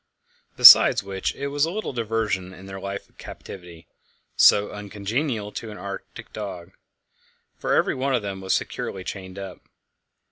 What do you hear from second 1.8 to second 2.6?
diversion